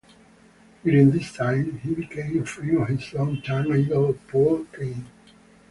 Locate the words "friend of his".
2.47-3.13